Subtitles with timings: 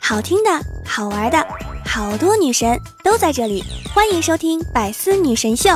[0.00, 0.50] 好听的，
[0.86, 1.46] 好玩的，
[1.84, 5.70] 好多女神都在这里，欢迎收听《百思女神秀》。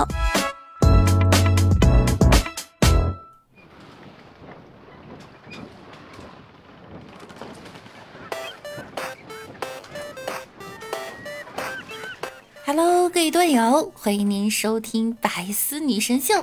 [12.65, 16.35] Hello，各位段友，欢迎您收听《百思女神秀》。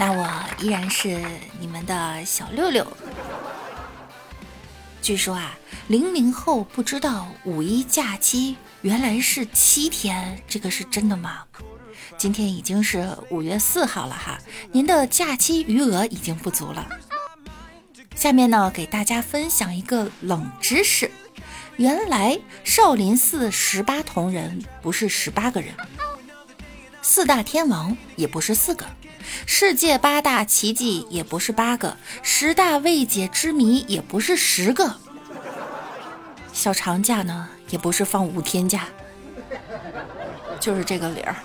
[0.00, 0.26] 那我
[0.62, 1.20] 依然是
[1.60, 2.90] 你们的小六六。
[5.02, 5.58] 据说啊，
[5.88, 11.44] 零零后不知道五一假期原来是七天，这个是真的吗？
[12.16, 14.38] 今天已经是五月四号了哈，
[14.72, 16.88] 您的假期余额已经不足了。
[18.14, 21.10] 下面呢，给大家分享一个冷知识：
[21.76, 25.74] 原来少林寺十八铜人不是十八个人，
[27.02, 28.86] 四大天王也不是四个。
[29.46, 34.96] 世界八大奇迹也不是八个，十大未解之谜也不是十个，
[36.52, 38.88] 小长假呢也不是放五天假，
[40.58, 41.36] 就是这个理儿。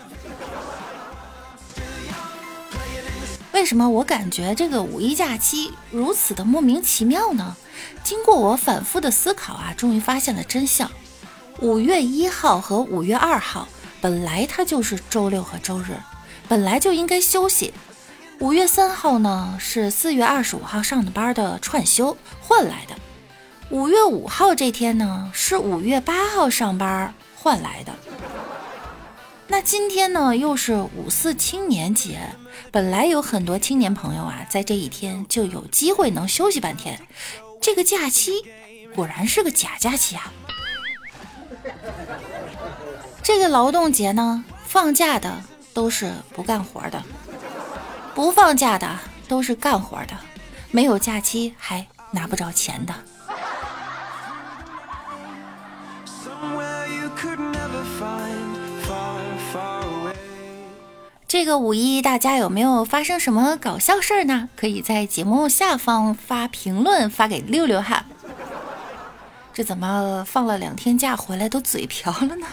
[3.53, 7.55] 为什么我感觉这个五一假期如此的莫名其妙呢？
[8.03, 10.91] 经过我反复的思考啊，终于发现了真相。
[11.61, 13.67] 五月一号和五月二号
[14.01, 15.95] 本来它就是周六和周日。
[16.47, 17.73] 本来就应该休息。
[18.39, 22.95] 五月三号呢是四月二十五号上的班的串休换来的。
[23.69, 27.93] 五月五号这天呢是五月八号上班换来的。
[29.47, 32.19] 那今天呢又是五四青年节，
[32.71, 36.99] 本来有很多青年朋友啊在这一天就有机会能休息半天。
[37.61, 38.33] 这个假期
[38.93, 40.31] 果然是个假假期啊！
[43.23, 45.41] 这个劳动节呢放假的。
[45.75, 47.03] 都是不干活的，
[48.15, 50.17] 不放假的都是干活的，
[50.71, 52.93] 没有假期还拿不着钱的。
[61.27, 64.47] 这个五一大家有没有发生什么搞笑事儿呢？
[64.55, 68.05] 可以在节目下方发评论发给六六哈。
[69.53, 72.47] 这怎么放了两天假回来都嘴瓢了呢？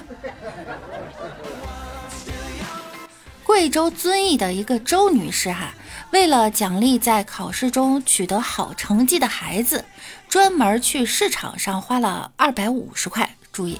[3.53, 5.75] 贵州遵义的一个周女士哈，
[6.11, 9.85] 为了奖励在考试中取得好成绩的孩子，
[10.27, 13.79] 专门去市场上花了二百五十块，注意，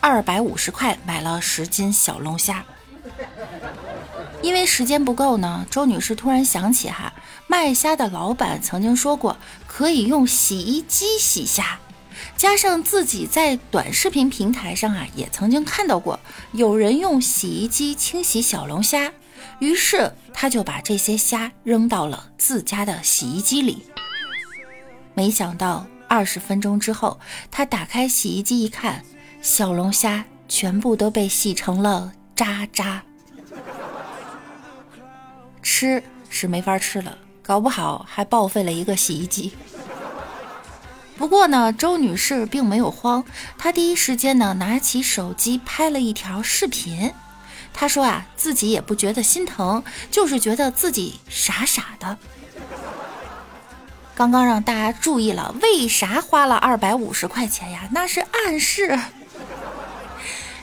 [0.00, 2.62] 二百五十块买了十斤小龙虾。
[4.42, 7.10] 因为时间不够呢，周女士突然想起哈，
[7.46, 11.78] 卖虾的老板曾经说过可以用洗衣机洗虾。
[12.36, 16.18] 加上自己在短视频平台上啊，也曾经看到过
[16.52, 19.12] 有人用洗衣机清洗小龙虾，
[19.58, 23.86] 于是他就把这些虾扔到了自家的洗衣机里。
[25.14, 29.04] 没想到二十分钟之后，他打开洗衣机一看，
[29.42, 33.02] 小龙虾全部都被洗成了渣渣，
[35.62, 39.52] 吃是没法吃了，搞不好还报废了一个洗衣机。
[41.20, 43.22] 不过呢，周女士并没有慌，
[43.58, 47.12] 她第一时间呢拿起手机拍了一条视频。
[47.74, 52.16] 她说啊，自己也不觉得心疼，就是觉得自己傻傻的。
[54.14, 57.86] 刚刚让大家注意了，为啥花了二百五十块钱呀？
[57.92, 58.98] 那是暗示，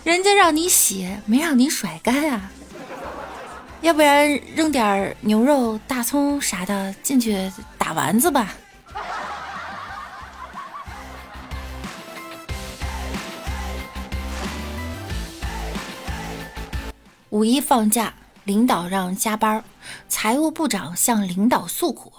[0.03, 2.50] 人家让你洗，没让你甩干啊。
[3.81, 8.56] 要不然扔点牛肉、大葱啥的进去打丸子吧。
[17.38, 18.16] 五一放假，
[18.46, 19.64] 领导让加班，
[20.09, 22.12] 财务部长向领导诉苦：“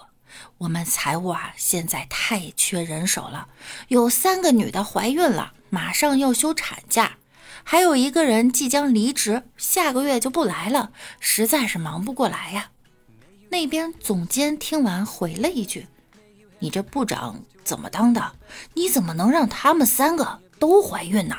[0.58, 3.48] 我们财务啊，现在太缺人手了，
[3.88, 7.16] 有三个女的怀孕了，马上要休产假，
[7.64, 12.70] 还有一个人即将离职，下个月就不来了，实在是忙不过来呀。”
[13.50, 15.88] 那边总监听完回了一句
[16.60, 18.34] ：“你这部长怎么当的？
[18.74, 21.34] 你怎么能让他们三个都怀孕呢？”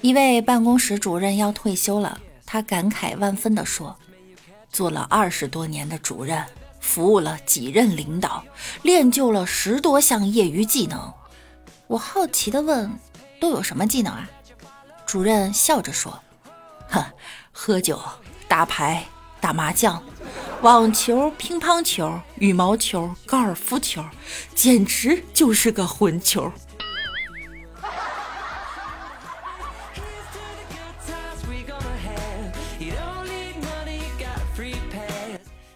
[0.00, 3.96] 一位办公室主任要退休了，他感慨万分地说
[4.70, 6.44] ：“做了二十多年的主任，
[6.80, 8.44] 服务了几任领导，
[8.82, 11.12] 练就了十多项业余技能。”
[11.88, 12.90] 我好奇地问
[13.40, 14.28] ：“都有什么技能啊？”
[15.04, 16.18] 主任笑着说
[16.88, 17.04] ：“哼，
[17.50, 18.00] 喝酒、
[18.46, 19.04] 打牌、
[19.40, 20.02] 打麻将。”
[20.62, 24.04] 网球、乒乓球、羽毛球、高尔夫球，
[24.54, 26.50] 简直就是个混球。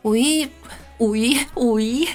[0.02, 0.50] 五一，
[0.98, 2.08] 五一，五一，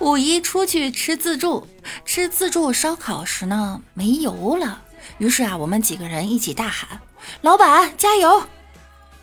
[0.00, 1.68] 五一出去吃自助，
[2.04, 4.82] 吃自助烧烤时呢没油了，
[5.18, 7.00] 于是啊，我们几个人一起大喊
[7.42, 8.44] ：“老板加油！”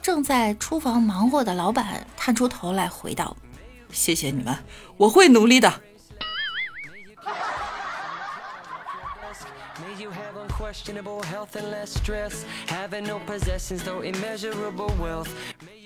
[0.02, 3.36] 正在厨房忙活的老板探出头来回道
[3.92, 4.58] ：“谢谢你们，
[4.96, 5.74] 我会努力的。”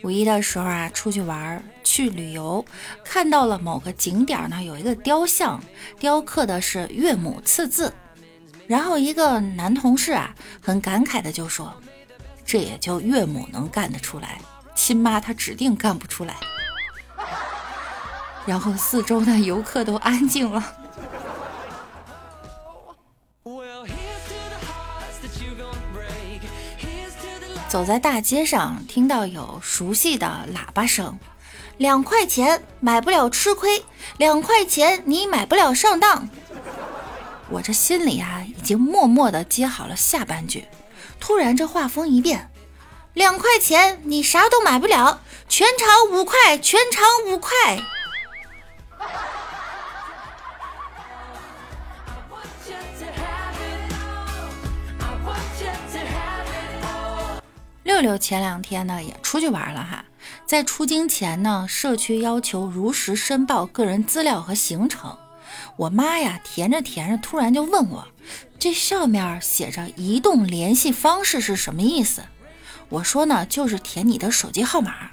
[0.04, 2.64] 五一的时候啊，出去玩去旅游，
[3.04, 5.62] 看到了某个景点呢，有一个雕像，
[6.00, 7.92] 雕刻的是岳母刺字。
[8.68, 11.74] 然后一个男同事啊，很感慨的就说
[12.46, 14.40] ：“这也就岳母能干得出来，
[14.76, 16.36] 亲妈她指定干不出来。
[18.46, 20.64] ”然后四周的游客都安静了。
[27.70, 31.20] 走在大街上，听到有熟悉的喇叭声，
[31.78, 33.84] 两块钱买不了吃亏，
[34.18, 36.30] 两块钱你买不了上当。
[37.50, 40.66] 我这心里啊，已经默默的接好了下半句。
[41.20, 42.50] 突然这话锋一变，
[43.14, 47.52] 两块钱你啥都买不了，全场五块，全场五块。
[57.88, 60.04] 六六前两天呢也出去玩了哈，
[60.46, 65.18] 在出京前呢，社区要求如实申报个人资料和行程。
[65.78, 68.06] 我妈呀，填着填着，突然就问我，
[68.60, 72.24] 这上面写着移动联系方式是什么意思？
[72.90, 75.10] 我说呢，就是填你的手机号码。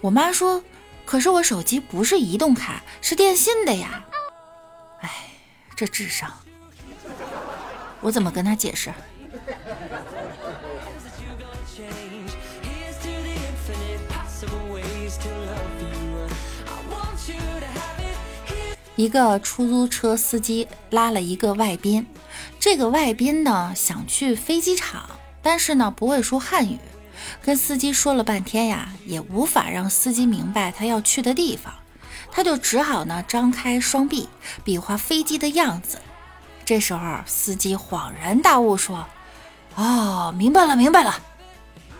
[0.00, 0.62] 我妈说，
[1.04, 4.04] 可是我手机不是移动卡，是电信的呀。
[5.00, 5.10] 哎，
[5.74, 6.32] 这智商，
[8.00, 8.94] 我怎么跟她解释？
[18.96, 22.06] 一个出租车司机拉了一个外宾，
[22.60, 25.08] 这个外宾呢想去飞机场，
[25.42, 26.78] 但是呢不会说汉语，
[27.42, 31.72] 跟司机说了半天呀，也无法让司机明白他要去的地方，
[32.30, 34.28] 他就只好呢张开双臂
[34.62, 35.98] 比划飞机的样子。
[36.64, 39.06] 这时候司机恍然大悟说
[39.74, 41.18] ：“哦，明白了，明白了。”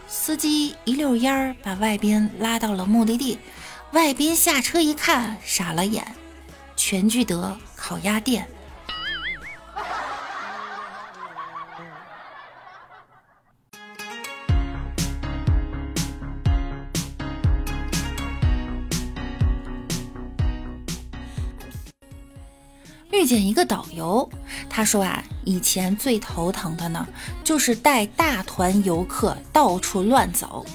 [0.06, 3.38] 司机一溜烟儿把外宾拉到了目的地，
[3.92, 6.06] 外宾下车一看，傻了眼。
[6.76, 8.46] 全聚德烤鸭店，
[23.10, 24.28] 遇见一个导游，
[24.68, 27.06] 他说啊，以前最头疼的呢，
[27.44, 30.66] 就是带大团游客到处乱走，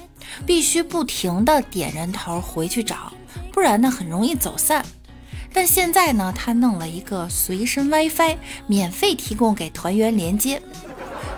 [0.45, 3.11] 必须不停的点人头回去找，
[3.51, 4.85] 不然呢，很容易走散。
[5.53, 10.61] 但现在呢，他弄了一个随身 WiFi，免费提供给团员连接。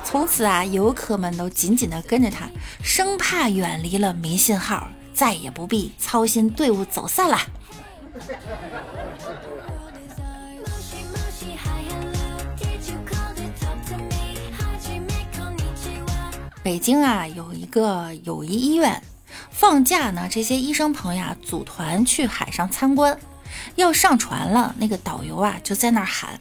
[0.03, 2.50] 从此啊，游客们都紧紧地跟着他，
[2.83, 7.38] 生怕远离了没信号，再也不必操心队伍走散了。
[16.61, 19.01] 北京啊，有一个友谊医院，
[19.49, 23.18] 放假呢，这些医生朋友啊，组团去海上参观。
[23.75, 26.39] 要上船了，那个导游啊就在那儿喊：“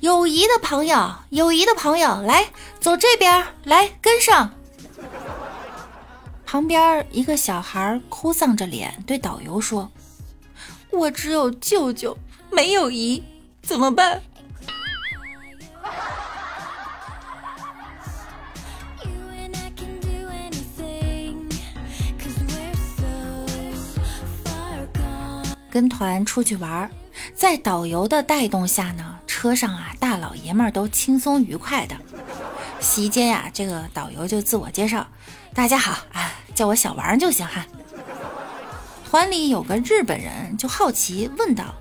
[0.00, 2.48] 友谊的朋友，友谊的朋友，来
[2.80, 4.52] 走这边，来跟上。”
[6.46, 9.90] 旁边一个小孩哭丧着脸对导游说
[10.92, 12.16] ：“我只有舅舅，
[12.50, 13.22] 没有姨，
[13.62, 14.22] 怎么办？”
[25.76, 26.90] 跟团出去玩，
[27.34, 31.94] 在导游的带动下呢，车上啊大老爷们儿都轻松愉快的。
[32.80, 35.06] 席间呀，这个导游就自我介绍
[35.52, 37.66] ：“大家好啊，叫我小王就行哈。”
[39.04, 41.74] 团里有个日本人就好奇问道：“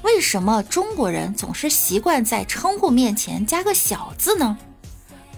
[0.00, 4.56] 为什么中国人总是习惯在称呼面前加个小字呢？”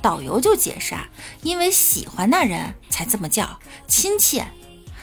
[0.01, 1.09] 导游就解释啊
[1.43, 4.47] ：“因为喜欢那人才这么叫，亲切。”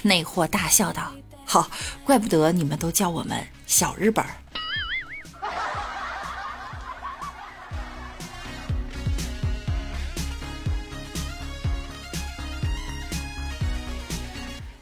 [0.02, 1.12] 那货大笑道。
[1.52, 1.70] 好，
[2.06, 4.32] 怪不得你们都叫我们小日本儿。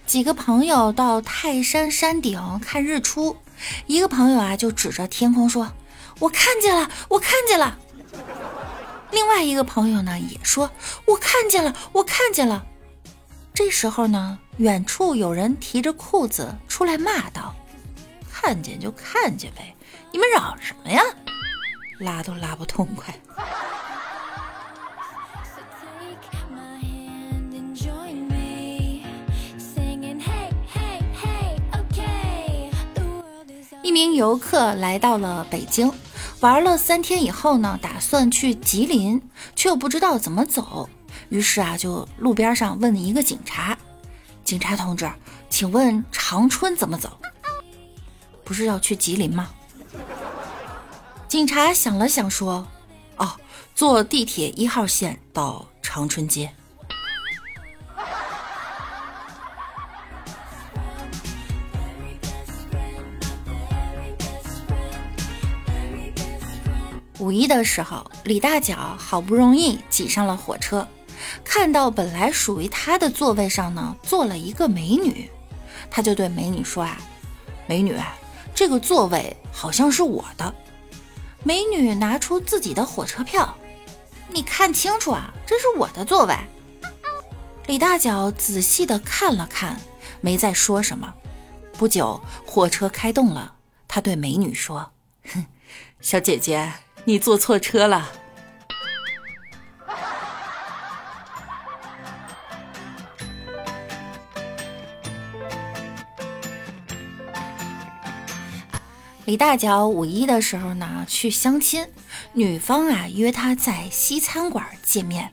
[0.06, 3.36] 几个朋友到泰山山顶看日出，
[3.88, 5.74] 一个朋友啊就指着天空说
[6.22, 7.80] ：“我看见了，我看见了。”
[9.10, 10.70] 另外一个朋友呢也说
[11.06, 12.64] ：“我看见了，我看见了。”
[13.60, 17.54] 这时候呢，远处有人提着裤子出来骂道
[18.32, 19.76] ：“看见就看见呗，
[20.14, 21.04] 你们嚷什么呀？
[22.00, 23.14] 拉都拉不痛快。”
[33.84, 35.92] 一名游客来到了北京，
[36.40, 39.22] 玩了三天以后呢，打算去吉林，
[39.54, 40.90] 却又不知道怎么走，
[41.30, 43.78] 于是啊，就路边上问了一个警察
[44.44, 45.10] ：“警察同志，
[45.50, 47.18] 请问长春怎么走？
[48.44, 49.50] 不是要去吉林吗？”
[51.30, 52.68] 警察想了想说
[53.18, 53.32] ：“哦，
[53.76, 56.52] 坐地铁一号线到长春街。”
[67.20, 70.88] 五一的时候，李大脚好不容易挤上了火车，
[71.60, 75.30] 看到本来属于他的座位上呢坐了一个美女，
[75.92, 76.98] 他就对美女说啊
[77.68, 78.00] ：“美女，
[78.56, 80.56] 这个座位好像是我的。”
[81.44, 83.58] 美女拿出自己的火车票，
[84.30, 86.34] 你看清楚啊，这是我的座位。
[87.68, 89.82] 李大脚仔细的看了看，
[90.22, 91.14] 没再说什么。
[91.74, 94.90] 不久，火车开动了，他对美女说
[95.34, 95.46] ：“哼，
[96.00, 96.72] 小姐姐。”
[97.04, 98.10] 你坐错车了。
[109.30, 111.86] 李大脚五一的时候呢，去相亲，
[112.34, 115.32] 女方啊约他在西餐馆见面。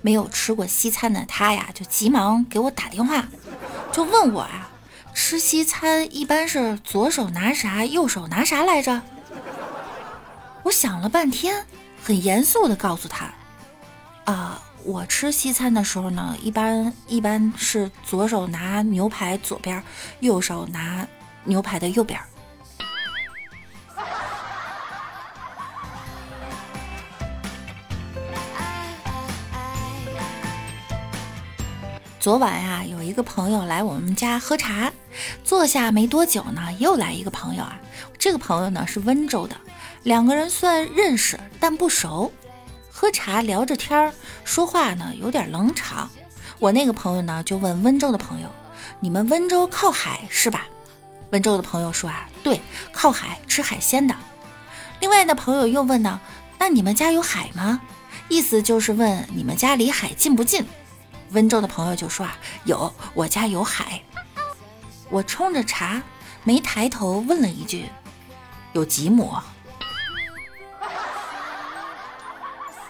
[0.00, 3.28] 没有吃过西餐的他呀，就急忙给我打电话，
[3.92, 4.68] 就问我啊，
[5.14, 9.00] 吃西餐一般是左手拿啥，右手拿啥来着？
[10.64, 11.64] 我想了半天，
[12.02, 13.32] 很严肃的告诉他
[14.26, 19.80] ：“啊，我吃西餐的时候呢，一般一般是左手拿牛排左边，
[20.18, 21.06] 右手拿
[21.44, 22.20] 牛排的右边。”
[32.28, 34.92] 昨晚啊，有一个朋友来我们家喝茶，
[35.44, 37.80] 坐下没多久呢，又来一个朋友啊，
[38.18, 39.56] 这个朋友呢是温州的。
[40.02, 42.30] 两个人算认识，但不熟。
[42.90, 44.12] 喝茶聊着天儿，
[44.44, 46.10] 说话呢有点冷场。
[46.58, 48.50] 我那个朋友呢就问温州的朋友
[49.00, 50.66] ：“你们温州靠海是吧？”
[51.32, 52.60] 温州的朋友说：“啊，对，
[52.92, 54.14] 靠海，吃海鲜的。”
[55.00, 56.20] 另外的朋友又问呢
[56.60, 57.80] ：“那你们家有海吗？”
[58.28, 60.66] 意思就是问你们家离海近不近。
[61.30, 64.00] 温州的朋友就说：“啊，有，我家有海。”
[65.10, 66.02] 我冲着茶，
[66.44, 67.86] 没抬头问了一句
[68.72, 69.34] ：“有几亩？”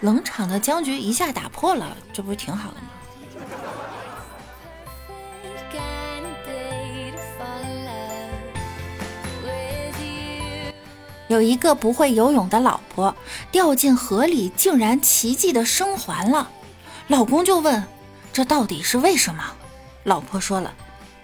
[0.01, 2.87] 冷场的僵局一下打破了，这不是挺好的吗？
[11.27, 13.15] 有一个不会游泳的老婆
[13.51, 16.49] 掉进河里，竟然奇迹的生还了。
[17.07, 17.83] 老公就问
[18.39, 19.43] ：“这到底是为什么？”
[20.05, 20.73] 老婆说了：“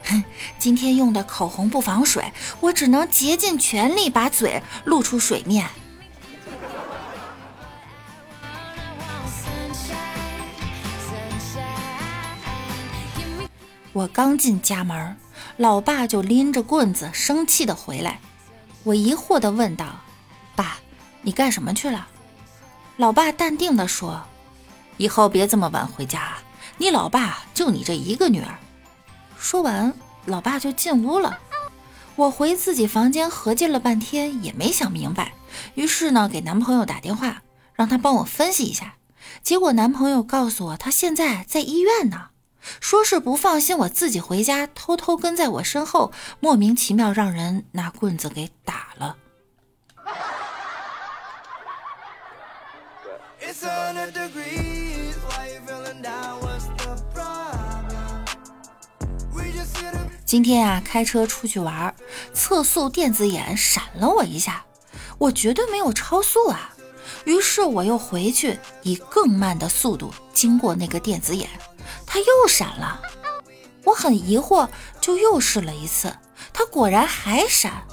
[0.03, 0.21] 哼，
[0.59, 5.65] 今天用的口红不防水，我只能竭尽全力把嘴露出水面。”
[13.93, 15.15] 我刚进家门，
[15.55, 18.19] 老爸就拎着棍子，生气的回来。
[18.83, 20.01] 我疑惑的问道
[20.53, 20.75] ：“爸，
[21.21, 22.09] 你干什么去了？”
[22.97, 24.21] 老爸淡定的说
[24.97, 26.33] ：“以后别这么晚回家，
[26.77, 28.57] 你老爸就你这一个女儿。”
[29.37, 29.93] 说完，
[30.25, 31.39] 老爸就进屋了。
[32.15, 35.33] 我回自己房间合计了半天，也没想明白，
[35.73, 37.41] 于是呢，给男朋友打电话，
[37.73, 38.95] 让他帮我分析一下。
[39.43, 42.29] 结果男朋友告诉我，他现在在医院呢。
[42.79, 49.15] 说是不放心我自己回家，偷偷跟在我身后，莫名其妙让人拿棍子给打了。
[60.25, 61.93] 今天啊，开车出去玩，
[62.33, 64.65] 测速电子眼闪了我一下，
[65.19, 66.71] 我绝对没有超速啊。
[67.25, 71.47] 于是我又回去，以更慢的速度经过那个电子眼。
[72.07, 72.99] 它又闪了，
[73.83, 74.67] 我很疑惑，
[74.99, 76.11] 就又试了一次，
[76.51, 77.83] 它果然还闪。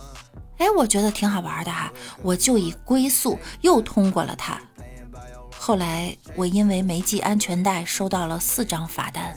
[0.57, 4.59] 哎，我觉得挺好玩的哈，我就以龟速又通过了它。
[5.55, 9.37] 后来我因为没系安全带，收到了四张罚单。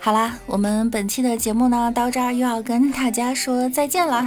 [0.00, 4.24] 好啦，我们本期的节目呢，到这儿又要跟大家说再见了。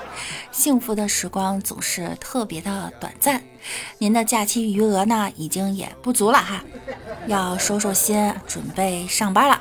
[0.52, 3.42] 幸福的时光总是特别的短暂，
[3.98, 6.62] 您的假期余额呢，已经也不足了哈，
[7.26, 9.60] 要收收心，准备上班了。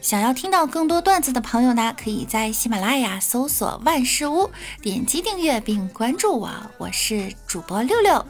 [0.00, 8.24] 想要听到更多段子的朋友呢，可以在喜马拉雅搜索万事屋，点击订阅并关注我，我是主播六六。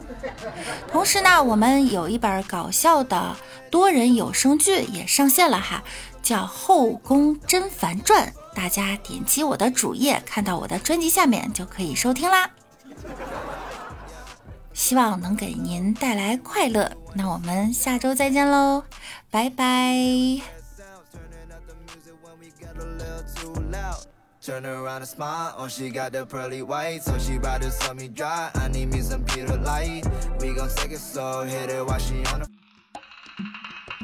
[0.91, 3.35] 同时呢，我们有一本搞笑的
[3.69, 5.83] 多人有声剧也上线了哈，
[6.21, 8.27] 叫《后宫甄嬛传》。
[8.55, 12.49] 大家点击我的主页，看到我的专辑下面就可以收听啦。
[14.73, 16.91] 希望能给您带来快乐。
[17.13, 18.83] 那我们下周再见喽，
[19.29, 20.60] 拜拜。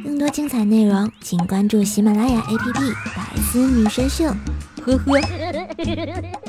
[0.03, 4.25] 更多精彩内容，请关注喜马拉雅 APP《百思女神秀》。
[4.85, 6.46] 呵呵。